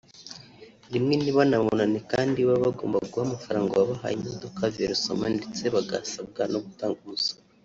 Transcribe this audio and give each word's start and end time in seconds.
rimwe 0.93 1.13
ntibanababone 1.17 1.99
kandi 2.11 2.39
baba 2.47 2.63
bagomba 2.67 2.97
guha 3.09 3.23
amafaranga 3.27 3.71
uwabahaye 3.73 4.15
imodoka 4.19 4.61
(versement) 4.77 5.37
ndetse 5.39 5.63
basabwa 5.75 6.41
no 6.53 6.59
gutanga 6.67 6.97
umusoro” 7.05 7.41